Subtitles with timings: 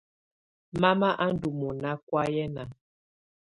[0.81, 2.63] Mama á ndɔ́ mɔna kɔ̀áyɛna.